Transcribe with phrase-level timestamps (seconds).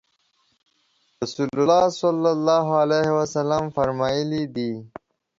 [1.19, 4.71] رسول الله صلی الله علیه وسلم فرمایلي دي